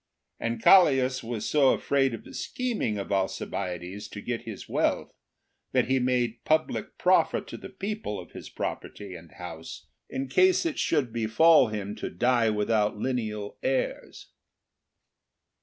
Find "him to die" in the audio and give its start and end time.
11.67-12.49